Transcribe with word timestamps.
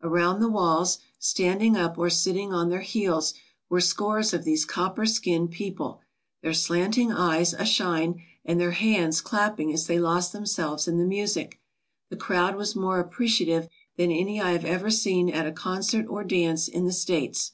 Around 0.00 0.38
the 0.38 0.48
walls, 0.48 0.98
standing 1.18 1.76
up 1.76 1.98
or 1.98 2.08
sitting 2.08 2.52
on 2.52 2.68
their 2.70 2.82
heels, 2.82 3.34
were 3.68 3.80
scores 3.80 4.32
of 4.32 4.44
these 4.44 4.64
copper 4.64 5.04
skinned 5.06 5.50
people, 5.50 6.00
their 6.40 6.54
slanting 6.54 7.10
eyes 7.10 7.52
ashine, 7.52 8.22
and 8.44 8.60
their 8.60 8.70
hands 8.70 9.20
clapping 9.20 9.72
as 9.72 9.88
they 9.88 9.98
lost 9.98 10.32
themselves 10.32 10.86
in 10.86 10.98
the 10.98 11.04
music. 11.04 11.58
The 12.10 12.16
crowd 12.16 12.54
was 12.54 12.76
more 12.76 13.00
apprecia 13.02 13.46
tive 13.46 13.68
than 13.96 14.12
any 14.12 14.40
I 14.40 14.52
have 14.52 14.64
ever 14.64 14.88
seen 14.88 15.28
at 15.30 15.48
a 15.48 15.52
concert 15.52 16.06
or 16.08 16.22
dance 16.22 16.68
in 16.68 16.84
the 16.84 16.92
States. 16.92 17.50